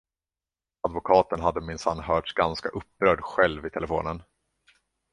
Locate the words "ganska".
2.33-2.69